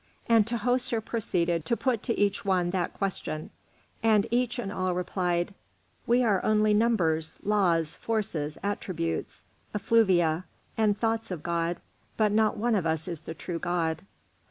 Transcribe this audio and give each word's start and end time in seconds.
And 0.27 0.47
Tahoser 0.47 0.99
proceeded 0.99 1.63
to 1.65 1.77
put 1.77 2.01
to 2.01 2.19
each 2.19 2.43
one 2.43 2.71
that 2.71 2.95
question, 2.95 3.51
and 4.01 4.25
each 4.31 4.57
and 4.57 4.71
all 4.71 4.95
replied: 4.95 5.53
"We 6.07 6.23
are 6.23 6.43
only 6.43 6.73
numbers, 6.73 7.37
laws, 7.43 7.97
forces, 7.97 8.57
attributes, 8.63 9.45
effluvia, 9.75 10.45
and 10.75 10.97
thoughts 10.97 11.29
of 11.29 11.43
God, 11.43 11.77
but 12.17 12.31
not 12.31 12.57
one 12.57 12.73
of 12.73 12.87
us 12.87 13.07
is 13.07 13.21
the 13.21 13.35
true 13.35 13.59
God." 13.59 14.01